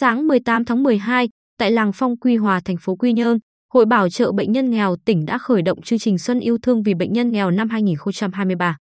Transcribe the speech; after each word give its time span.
Sáng 0.00 0.28
18 0.28 0.64
tháng 0.64 0.82
12, 0.82 1.28
tại 1.58 1.70
làng 1.70 1.92
Phong 1.94 2.16
Quy 2.16 2.36
Hòa, 2.36 2.60
thành 2.64 2.76
phố 2.80 2.96
Quy 2.96 3.12
Nhơn, 3.12 3.38
Hội 3.74 3.86
Bảo 3.86 4.08
trợ 4.08 4.32
Bệnh 4.32 4.52
nhân 4.52 4.70
nghèo 4.70 4.96
tỉnh 5.04 5.26
đã 5.26 5.38
khởi 5.38 5.62
động 5.62 5.82
chương 5.82 5.98
trình 5.98 6.18
Xuân 6.18 6.40
yêu 6.40 6.58
thương 6.62 6.82
vì 6.82 6.94
bệnh 6.94 7.12
nhân 7.12 7.30
nghèo 7.32 7.50
năm 7.50 7.68
2023. 7.68 8.76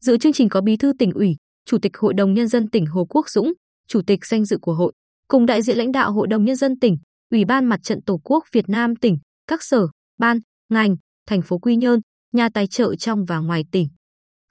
Dự 0.00 0.18
chương 0.18 0.32
trình 0.32 0.48
có 0.48 0.60
Bí 0.60 0.76
thư 0.76 0.92
tỉnh 0.98 1.12
ủy, 1.12 1.36
Chủ 1.66 1.78
tịch 1.78 1.96
Hội 1.96 2.14
đồng 2.14 2.34
Nhân 2.34 2.48
dân 2.48 2.70
tỉnh 2.70 2.86
Hồ 2.86 3.04
Quốc 3.04 3.28
Dũng, 3.28 3.52
Chủ 3.88 4.00
tịch 4.06 4.26
danh 4.26 4.44
dự 4.44 4.58
của 4.62 4.74
hội, 4.74 4.92
cùng 5.28 5.46
đại 5.46 5.62
diện 5.62 5.78
lãnh 5.78 5.92
đạo 5.92 6.12
Hội 6.12 6.26
đồng 6.26 6.44
Nhân 6.44 6.56
dân 6.56 6.78
tỉnh, 6.78 6.96
Ủy 7.30 7.44
ban 7.44 7.64
Mặt 7.64 7.80
trận 7.82 8.02
Tổ 8.02 8.20
quốc 8.24 8.44
Việt 8.52 8.68
Nam 8.68 8.96
tỉnh, 8.96 9.18
các 9.46 9.62
sở, 9.62 9.86
ban, 10.18 10.38
ngành, 10.68 10.96
thành 11.26 11.42
phố 11.42 11.58
Quy 11.58 11.76
Nhơn, 11.76 12.00
nhà 12.32 12.48
tài 12.54 12.66
trợ 12.66 12.94
trong 12.94 13.24
và 13.24 13.38
ngoài 13.38 13.64
tỉnh. 13.72 13.88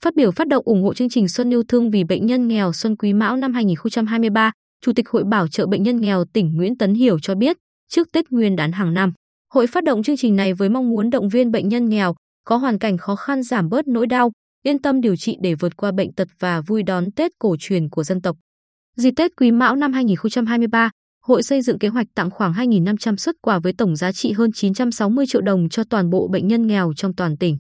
Phát 0.04 0.16
biểu 0.16 0.32
phát 0.32 0.48
động 0.48 0.64
ủng 0.66 0.84
hộ 0.84 0.94
chương 0.94 1.10
trình 1.10 1.28
Xuân 1.28 1.54
yêu 1.54 1.64
thương 1.68 1.92
vì 1.92 2.04
bệnh 2.04 2.26
nhân 2.26 2.48
nghèo 2.48 2.74
Xuân 2.74 2.98
Quý 2.98 3.14
Mão 3.14 3.38
năm 3.38 3.54
2023, 3.54 4.52
Chủ 4.86 4.94
tịch 4.94 5.10
Hội 5.10 5.24
Bảo 5.24 5.48
trợ 5.48 5.68
Bệnh 5.68 5.84
nhân 5.84 6.02
nghèo 6.02 6.26
tỉnh 6.26 6.56
Nguyễn 6.56 6.78
Tấn 6.78 6.94
Hiểu 6.94 7.20
cho 7.20 7.36
biết, 7.36 7.58
trước 7.90 8.12
Tết 8.12 8.32
Nguyên 8.32 8.56
đán 8.56 8.72
hàng 8.72 8.94
năm, 8.94 9.14
hội 9.54 9.68
phát 9.68 9.84
động 9.84 10.04
chương 10.04 10.18
trình 10.18 10.36
này 10.36 10.54
với 10.54 10.70
mong 10.70 10.90
muốn 10.90 11.10
động 11.10 11.30
viên 11.30 11.52
bệnh 11.52 11.70
nhân 11.70 11.90
nghèo 11.90 12.16
có 12.44 12.58
hoàn 12.58 12.80
cảnh 12.80 12.98
khó 12.98 13.16
khăn 13.16 13.44
giảm 13.44 13.70
bớt 13.70 13.88
nỗi 13.88 14.08
đau, 14.08 14.32
yên 14.64 14.82
tâm 14.82 15.02
điều 15.02 15.16
trị 15.16 15.38
để 15.42 15.56
vượt 15.56 15.78
qua 15.78 15.92
bệnh 15.92 16.14
tật 16.14 16.28
và 16.40 16.62
vui 16.62 16.84
đón 16.84 17.12
Tết 17.12 17.32
cổ 17.40 17.56
truyền 17.60 17.90
của 17.90 18.04
dân 18.04 18.22
tộc. 18.22 18.38
Dịp 18.96 19.12
Tết 19.12 19.32
Quý 19.38 19.52
Mão 19.52 19.76
năm 19.76 19.94
2023, 19.94 20.90
hội 21.24 21.44
xây 21.44 21.62
dựng 21.62 21.80
kế 21.80 21.88
hoạch 21.88 22.08
tặng 22.16 22.32
khoảng 22.32 22.54
2.500 22.54 23.16
xuất 23.16 23.36
quà 23.42 23.60
với 23.60 23.74
tổng 23.74 23.96
giá 23.96 24.12
trị 24.12 24.32
hơn 24.32 24.52
960 24.54 25.26
triệu 25.28 25.42
đồng 25.42 25.70
cho 25.70 25.84
toàn 25.90 26.10
bộ 26.10 26.28
bệnh 26.28 26.48
nhân 26.48 26.68
nghèo 26.68 26.94
trong 26.96 27.16
toàn 27.16 27.38
tỉnh. 27.38 27.58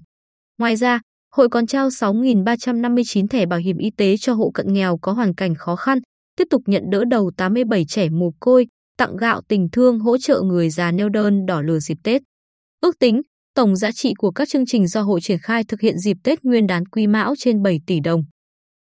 Ngoài 0.58 0.76
ra, 0.76 1.00
hội 1.36 1.50
còn 1.50 1.68
trao 1.68 1.90
6.359 1.90 3.28
thẻ 3.28 3.46
bảo 3.46 3.60
hiểm 3.60 3.78
y 3.78 3.90
tế 3.90 4.18
cho 4.18 4.34
hộ 4.34 4.52
cận 4.54 4.74
nghèo 4.74 4.98
có 4.98 5.12
hoàn 5.12 5.36
cảnh 5.36 5.56
khó 5.56 5.76
khăn, 5.76 6.00
tiếp 6.36 6.48
tục 6.50 6.62
nhận 6.66 6.84
đỡ 6.90 7.04
đầu 7.06 7.32
87 7.38 7.86
trẻ 7.86 8.10
mồ 8.10 8.32
côi, 8.40 8.68
tặng 8.98 9.18
gạo 9.18 9.42
tình 9.48 9.68
thương 9.72 10.00
hỗ 10.00 10.18
trợ 10.18 10.42
người 10.42 10.70
già 10.70 10.92
neo 10.92 11.10
đơn 11.10 11.46
đỏ 11.46 11.62
lửa 11.62 11.80
dịp 11.80 11.98
Tết. 12.04 12.22
Ước 12.82 13.00
tính, 13.00 13.22
tổng 13.56 13.76
giá 13.76 13.92
trị 13.92 14.14
của 14.18 14.32
các 14.32 14.50
chương 14.50 14.66
trình 14.66 14.88
do 14.88 15.02
hội 15.02 15.22
triển 15.22 15.40
khai 15.40 15.64
thực 15.64 15.82
hiện 15.82 15.98
dịp 15.98 16.18
Tết 16.24 16.44
Nguyên 16.44 16.68
đán 16.68 16.86
Quý 16.86 17.08
Mão 17.08 17.34
trên 17.38 17.64
7 17.64 17.80
tỷ 17.88 18.00
đồng. 18.00 18.24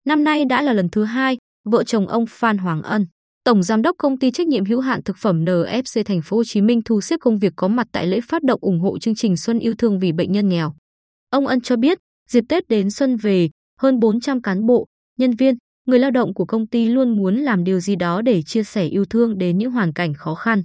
Năm 0.06 0.23
nay 0.23 0.45
đã 0.45 0.61
là 0.61 0.73
lần 0.73 0.89
thứ 0.89 1.03
hai, 1.03 1.38
vợ 1.66 1.83
chồng 1.83 2.08
ông 2.08 2.26
Phan 2.30 2.58
Hoàng 2.58 2.81
Ân, 2.81 3.06
tổng 3.44 3.64
giám 3.64 3.81
đốc 3.81 3.95
công 4.00 4.20
ty 4.20 4.31
trách 4.31 4.48
nhiệm 4.48 4.66
hữu 4.66 4.80
hạn 4.80 5.03
thực 5.03 5.17
phẩm 5.17 5.45
NFC 5.45 6.06
thành 6.06 6.22
phố 6.22 6.38
Hồ 6.38 6.44
Chí 6.44 6.61
Minh 6.61 6.81
thu 6.86 7.02
xếp 7.02 7.17
công 7.22 7.39
việc 7.39 7.53
có 7.56 7.67
mặt 7.67 7.88
tại 7.92 8.08
lễ 8.08 8.20
phát 8.22 8.44
động 8.44 8.59
ủng 8.61 8.80
hộ 8.80 9.00
chương 9.00 9.16
trình 9.16 9.38
Xuân 9.38 9.59
yêu 9.59 9.73
thương 9.78 10.00
vì 10.00 10.11
bệnh 10.11 10.31
nhân 10.31 10.50
nghèo. 10.50 10.73
Ông 11.30 11.48
Ân 11.48 11.61
cho 11.61 11.76
biết, 11.76 11.98
dịp 12.30 12.44
Tết 12.50 12.67
đến 12.67 12.92
xuân 12.92 13.17
về, 13.17 13.50
hơn 13.81 14.00
400 14.00 14.42
cán 14.42 14.66
bộ, 14.66 14.86
nhân 15.20 15.31
viên, 15.31 15.56
người 15.86 16.00
lao 16.00 16.11
động 16.11 16.33
của 16.33 16.45
công 16.45 16.67
ty 16.67 16.88
luôn 16.88 17.17
muốn 17.17 17.36
làm 17.36 17.64
điều 17.64 17.80
gì 17.80 17.95
đó 17.95 18.22
để 18.22 18.41
chia 18.45 18.64
sẻ 18.64 18.86
yêu 18.86 19.05
thương 19.09 19.38
đến 19.38 19.58
những 19.58 19.72
hoàn 19.72 19.94
cảnh 19.94 20.14
khó 20.14 20.36
khăn. 20.36 20.64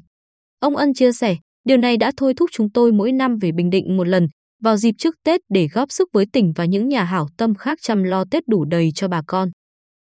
Ông 0.61 0.77
Ân 0.77 0.95
chia 0.95 1.13
sẻ, 1.13 1.37
điều 1.65 1.77
này 1.77 1.97
đã 1.97 2.13
thôi 2.17 2.35
thúc 2.37 2.51
chúng 2.53 2.71
tôi 2.73 2.93
mỗi 2.93 3.13
năm 3.13 3.37
về 3.41 3.53
Bình 3.53 3.71
Định 3.71 3.97
một 3.97 4.09
lần, 4.09 4.27
vào 4.63 4.77
dịp 4.77 4.95
trước 4.99 5.15
Tết 5.25 5.41
để 5.49 5.69
góp 5.73 5.93
sức 5.93 6.09
với 6.13 6.27
tỉnh 6.33 6.53
và 6.57 6.65
những 6.65 6.89
nhà 6.89 7.05
hảo 7.05 7.29
tâm 7.37 7.55
khác 7.55 7.79
chăm 7.83 8.03
lo 8.03 8.25
Tết 8.31 8.49
đủ 8.49 8.65
đầy 8.65 8.91
cho 8.95 9.09
bà 9.09 9.23
con. 9.27 9.49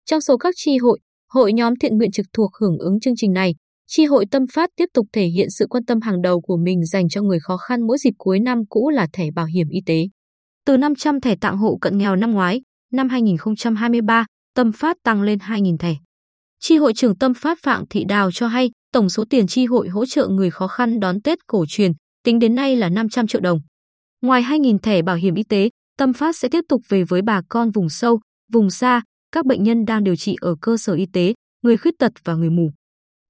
Trong 0.06 0.20
số 0.20 0.36
các 0.36 0.54
tri 0.56 0.78
hội, 0.78 0.98
hội 1.32 1.52
nhóm 1.52 1.74
thiện 1.76 1.98
nguyện 1.98 2.10
trực 2.10 2.26
thuộc 2.32 2.50
hưởng 2.60 2.78
ứng 2.78 3.00
chương 3.00 3.14
trình 3.16 3.32
này, 3.32 3.54
tri 3.86 4.04
hội 4.04 4.24
Tâm 4.30 4.42
Phát 4.54 4.70
tiếp 4.76 4.86
tục 4.94 5.06
thể 5.12 5.26
hiện 5.26 5.50
sự 5.50 5.66
quan 5.70 5.84
tâm 5.84 6.00
hàng 6.00 6.22
đầu 6.22 6.40
của 6.40 6.56
mình 6.56 6.84
dành 6.84 7.08
cho 7.08 7.22
người 7.22 7.38
khó 7.40 7.56
khăn 7.56 7.86
mỗi 7.86 7.98
dịp 7.98 8.12
cuối 8.18 8.40
năm 8.40 8.58
cũ 8.68 8.90
là 8.90 9.06
thẻ 9.12 9.30
bảo 9.34 9.46
hiểm 9.46 9.68
y 9.68 9.80
tế. 9.86 10.06
Từ 10.66 10.76
500 10.76 11.20
thẻ 11.20 11.36
tặng 11.40 11.56
hộ 11.56 11.78
cận 11.80 11.98
nghèo 11.98 12.16
năm 12.16 12.30
ngoái, 12.30 12.60
năm 12.92 13.08
2023, 13.08 14.26
Tâm 14.54 14.72
Phát 14.72 14.96
tăng 15.02 15.22
lên 15.22 15.38
2.000 15.38 15.76
thẻ. 15.76 15.94
Chi 16.60 16.76
hội 16.76 16.92
trưởng 16.94 17.18
Tâm 17.18 17.34
Phát 17.34 17.58
Phạm 17.62 17.84
Thị 17.90 18.04
Đào 18.04 18.30
cho 18.32 18.48
hay, 18.48 18.70
tổng 18.92 19.10
số 19.10 19.24
tiền 19.30 19.46
chi 19.46 19.66
hội 19.66 19.88
hỗ 19.88 20.06
trợ 20.06 20.28
người 20.28 20.50
khó 20.50 20.66
khăn 20.66 21.00
đón 21.00 21.20
Tết 21.20 21.38
cổ 21.46 21.64
truyền 21.68 21.92
tính 22.24 22.38
đến 22.38 22.54
nay 22.54 22.76
là 22.76 22.88
500 22.88 23.26
triệu 23.26 23.40
đồng. 23.40 23.60
Ngoài 24.22 24.42
2.000 24.42 24.78
thẻ 24.78 25.02
bảo 25.02 25.16
hiểm 25.16 25.34
y 25.34 25.42
tế, 25.42 25.70
Tâm 25.98 26.12
Phát 26.12 26.36
sẽ 26.36 26.48
tiếp 26.48 26.64
tục 26.68 26.82
về 26.88 27.04
với 27.04 27.22
bà 27.22 27.42
con 27.48 27.70
vùng 27.70 27.88
sâu, 27.88 28.20
vùng 28.52 28.70
xa, 28.70 29.02
các 29.32 29.46
bệnh 29.46 29.62
nhân 29.62 29.84
đang 29.84 30.04
điều 30.04 30.16
trị 30.16 30.36
ở 30.40 30.56
cơ 30.60 30.76
sở 30.76 30.94
y 30.94 31.06
tế, 31.06 31.34
người 31.62 31.76
khuyết 31.76 31.94
tật 31.98 32.12
và 32.24 32.34
người 32.34 32.50
mù. 32.50 32.70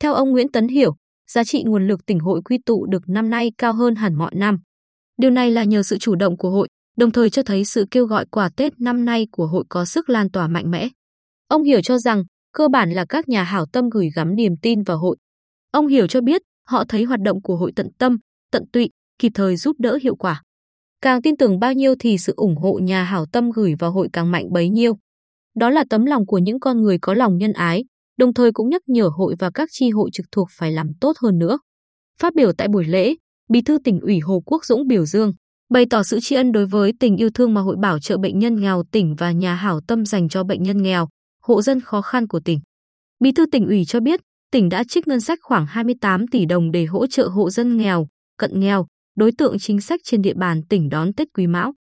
Theo 0.01 0.15
ông 0.15 0.31
Nguyễn 0.31 0.53
Tấn 0.53 0.69
Hiểu, 0.69 0.97
giá 1.31 1.45
trị 1.45 1.63
nguồn 1.63 1.89
lực 1.89 2.07
tỉnh 2.07 2.19
hội 2.19 2.43
quy 2.43 2.59
tụ 2.67 2.87
được 2.87 3.09
năm 3.09 3.31
nay 3.31 3.53
cao 3.59 3.73
hơn 3.73 3.95
hẳn 3.95 4.15
mọi 4.15 4.35
năm. 4.35 4.59
Điều 5.19 5.31
này 5.31 5.51
là 5.51 5.65
nhờ 5.65 5.83
sự 5.83 5.99
chủ 5.99 6.15
động 6.15 6.37
của 6.37 6.51
hội, 6.51 6.69
đồng 6.97 7.11
thời 7.11 7.31
cho 7.31 7.43
thấy 7.43 7.65
sự 7.65 7.87
kêu 7.91 8.07
gọi 8.07 8.27
quà 8.27 8.49
Tết 8.57 8.81
năm 8.81 9.05
nay 9.05 9.27
của 9.31 9.47
hội 9.47 9.65
có 9.69 9.85
sức 9.85 10.11
lan 10.11 10.31
tỏa 10.31 10.49
mạnh 10.49 10.71
mẽ. 10.71 10.89
Ông 11.51 11.63
Hiểu 11.63 11.81
cho 11.83 11.99
rằng, 11.99 12.25
cơ 12.53 12.69
bản 12.69 12.91
là 12.91 13.05
các 13.09 13.29
nhà 13.29 13.43
hảo 13.43 13.67
tâm 13.73 13.89
gửi 13.91 14.11
gắm 14.15 14.35
niềm 14.37 14.53
tin 14.63 14.83
vào 14.83 14.99
hội. 14.99 15.17
Ông 15.73 15.87
Hiểu 15.87 16.07
cho 16.07 16.21
biết, 16.21 16.43
họ 16.67 16.85
thấy 16.89 17.05
hoạt 17.05 17.21
động 17.21 17.43
của 17.43 17.57
hội 17.57 17.73
tận 17.77 17.89
tâm, 17.99 18.19
tận 18.53 18.63
tụy, 18.73 18.91
kịp 19.19 19.33
thời 19.35 19.57
giúp 19.57 19.77
đỡ 19.79 19.99
hiệu 20.03 20.17
quả. 20.17 20.43
Càng 21.01 21.23
tin 21.23 21.37
tưởng 21.37 21.59
bao 21.59 21.73
nhiêu 21.73 21.95
thì 21.99 22.19
sự 22.19 22.33
ủng 22.37 22.57
hộ 22.57 22.79
nhà 22.83 23.03
hảo 23.03 23.27
tâm 23.33 23.51
gửi 23.51 23.75
vào 23.79 23.91
hội 23.93 24.09
càng 24.13 24.31
mạnh 24.31 24.53
bấy 24.53 24.69
nhiêu. 24.69 24.99
Đó 25.57 25.71
là 25.71 25.85
tấm 25.91 26.05
lòng 26.05 26.27
của 26.27 26.39
những 26.39 26.61
con 26.61 26.83
người 26.83 26.99
có 26.99 27.15
lòng 27.15 27.39
nhân 27.39 27.53
ái, 27.53 27.85
đồng 28.19 28.35
thời 28.35 28.53
cũng 28.53 28.69
nhắc 28.69 28.83
nhở 28.87 29.11
hội 29.17 29.35
và 29.39 29.51
các 29.55 29.69
chi 29.73 29.91
hội 29.91 30.11
trực 30.13 30.27
thuộc 30.33 30.49
phải 30.59 30.73
làm 30.73 30.87
tốt 31.01 31.13
hơn 31.23 31.39
nữa. 31.39 31.59
Phát 32.21 32.35
biểu 32.35 32.53
tại 32.53 32.69
buổi 32.69 32.85
lễ, 32.85 33.15
Bí 33.53 33.63
thư 33.63 33.79
tỉnh 33.85 34.01
ủy 34.01 34.19
Hồ 34.19 34.43
Quốc 34.47 34.65
Dũng 34.65 34.87
biểu 34.87 35.07
dương, 35.07 35.33
bày 35.71 35.87
tỏ 35.91 36.03
sự 36.03 36.19
tri 36.23 36.37
ân 36.37 36.53
đối 36.53 36.67
với 36.67 36.93
tình 37.01 37.17
yêu 37.17 37.31
thương 37.35 37.55
mà 37.55 37.61
Hội 37.61 37.77
Bảo 37.81 37.99
trợ 37.99 38.19
bệnh 38.19 38.39
nhân 38.39 38.61
nghèo 38.61 38.83
tỉnh 38.93 39.15
và 39.19 39.33
nhà 39.33 39.55
hảo 39.55 39.81
tâm 39.89 40.07
dành 40.07 40.29
cho 40.29 40.45
bệnh 40.45 40.63
nhân 40.63 40.83
nghèo, 40.83 41.09
hộ 41.43 41.63
dân 41.63 41.81
khó 41.81 42.03
khăn 42.03 42.27
của 42.27 42.41
tỉnh. 42.41 42.61
Bí 43.21 43.33
thư 43.33 43.47
tỉnh 43.47 43.67
ủy 43.67 43.85
cho 43.85 44.01
biết, 44.01 44.21
tỉnh 44.51 44.69
đã 44.69 44.85
trích 44.85 45.09
ngân 45.09 45.21
sách 45.21 45.39
khoảng 45.43 45.67
28 45.67 46.27
tỷ 46.29 46.45
đồng 46.45 46.73
để 46.73 46.85
hỗ 46.85 47.07
trợ 47.07 47.29
hộ 47.29 47.51
dân 47.51 47.77
nghèo, 47.77 48.09
cận 48.39 48.61
nghèo, 48.61 48.87
đối 49.17 49.33
tượng 49.33 49.59
chính 49.59 49.81
sách 49.81 50.01
trên 50.05 50.23
địa 50.23 50.35
bàn 50.35 50.63
tỉnh 50.69 50.89
đón 50.89 51.13
Tết 51.13 51.29
Quý 51.35 51.47
Mão. 51.47 51.75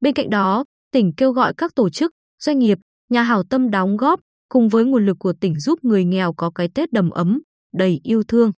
Bên 0.00 0.14
cạnh 0.14 0.30
đó, 0.30 0.64
tỉnh 0.92 1.12
kêu 1.16 1.32
gọi 1.32 1.54
các 1.56 1.74
tổ 1.74 1.90
chức, 1.90 2.12
doanh 2.42 2.58
nghiệp, 2.58 2.78
nhà 3.10 3.22
hảo 3.22 3.42
tâm 3.50 3.70
đóng 3.70 3.96
góp 3.96 4.20
cùng 4.48 4.68
với 4.68 4.84
nguồn 4.84 5.06
lực 5.06 5.16
của 5.20 5.32
tỉnh 5.40 5.60
giúp 5.60 5.78
người 5.82 6.04
nghèo 6.04 6.32
có 6.32 6.50
cái 6.54 6.68
Tết 6.74 6.92
đầm 6.92 7.10
ấm, 7.10 7.40
đầy 7.74 8.00
yêu 8.04 8.22
thương. 8.28 8.52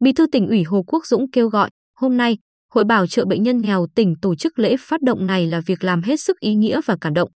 Bí 0.00 0.12
thư 0.12 0.26
tỉnh 0.26 0.48
ủy 0.48 0.62
Hồ 0.62 0.82
Quốc 0.86 1.06
Dũng 1.06 1.30
kêu 1.30 1.48
gọi, 1.48 1.70
hôm 1.96 2.16
nay, 2.16 2.38
Hội 2.72 2.84
Bảo 2.84 3.06
trợ 3.06 3.24
Bệnh 3.24 3.42
nhân 3.42 3.58
nghèo 3.58 3.86
tỉnh 3.94 4.14
tổ 4.22 4.34
chức 4.34 4.58
lễ 4.58 4.76
phát 4.78 5.02
động 5.02 5.26
này 5.26 5.46
là 5.46 5.60
việc 5.66 5.84
làm 5.84 6.02
hết 6.02 6.20
sức 6.20 6.40
ý 6.40 6.54
nghĩa 6.54 6.80
và 6.86 6.96
cảm 7.00 7.14
động. 7.14 7.30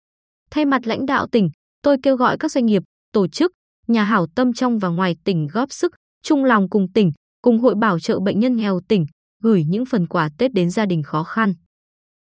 Thay 0.51 0.65
mặt 0.65 0.87
lãnh 0.87 1.05
đạo 1.05 1.27
tỉnh, 1.27 1.49
tôi 1.83 1.97
kêu 2.03 2.15
gọi 2.15 2.37
các 2.37 2.51
doanh 2.51 2.65
nghiệp, 2.65 2.83
tổ 3.11 3.27
chức, 3.27 3.51
nhà 3.87 4.03
hảo 4.03 4.27
tâm 4.35 4.53
trong 4.53 4.79
và 4.79 4.89
ngoài 4.89 5.15
tỉnh 5.23 5.47
góp 5.47 5.71
sức, 5.71 5.91
chung 6.23 6.45
lòng 6.45 6.69
cùng 6.69 6.87
tỉnh, 6.93 7.11
cùng 7.41 7.59
Hội 7.59 7.75
Bảo 7.75 7.99
trợ 7.99 8.19
Bệnh 8.19 8.39
nhân 8.39 8.55
nghèo 8.55 8.79
tỉnh, 8.87 9.05
gửi 9.43 9.63
những 9.63 9.85
phần 9.85 10.07
quà 10.07 10.29
Tết 10.37 10.53
đến 10.53 10.69
gia 10.69 10.85
đình 10.85 11.03
khó 11.03 11.23
khăn. 11.23 11.53